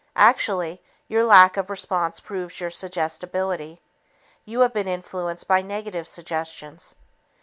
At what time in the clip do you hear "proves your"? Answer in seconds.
2.19-2.71